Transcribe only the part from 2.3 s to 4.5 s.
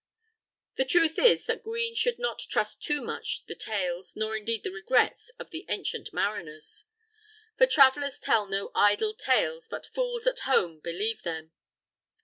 trust too much the tales, nor